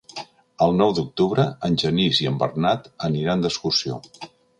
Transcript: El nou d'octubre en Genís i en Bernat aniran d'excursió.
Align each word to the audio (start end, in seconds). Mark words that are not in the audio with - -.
El 0.67 0.71
nou 0.77 0.93
d'octubre 0.99 1.45
en 1.69 1.77
Genís 1.83 2.21
i 2.23 2.29
en 2.31 2.39
Bernat 2.45 2.89
aniran 3.09 3.45
d'excursió. 3.45 4.01